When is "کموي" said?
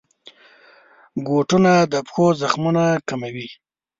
3.09-3.47